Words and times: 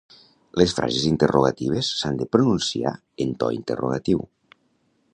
Les 0.59 0.71
frases 0.77 1.05
interrogatives 1.09 1.91
s'han 1.99 2.19
de 2.21 2.29
pronunciar 2.37 2.97
en 3.27 3.37
to 3.45 3.55
interrogatiu. 3.61 4.29